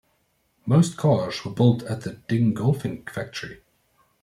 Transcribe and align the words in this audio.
Most 0.65 0.97
cars 0.97 1.45
were 1.45 1.51
built 1.51 1.83
at 1.83 2.01
the 2.01 2.15
Dingolfing 2.27 3.05
factory. 3.07 3.61